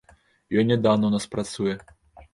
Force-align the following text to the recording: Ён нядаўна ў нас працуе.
Ён 0.61 0.65
нядаўна 0.71 1.05
ў 1.07 1.11
нас 1.17 1.25
працуе. 1.37 1.75